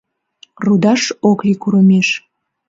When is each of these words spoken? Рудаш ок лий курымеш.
Рудаш 0.65 1.01
ок 1.29 1.39
лий 1.45 1.57
курымеш. 1.61 2.07